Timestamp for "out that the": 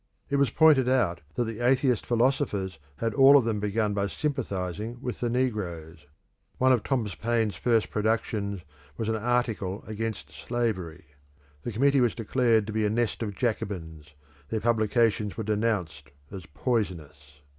0.89-1.59